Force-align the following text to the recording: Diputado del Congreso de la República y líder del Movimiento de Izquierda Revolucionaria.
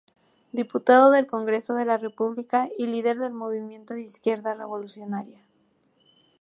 Diputado 0.51 1.11
del 1.11 1.27
Congreso 1.27 1.75
de 1.75 1.85
la 1.85 1.99
República 1.99 2.67
y 2.75 2.87
líder 2.87 3.19
del 3.19 3.33
Movimiento 3.33 3.93
de 3.93 4.01
Izquierda 4.01 4.55
Revolucionaria. 4.55 5.45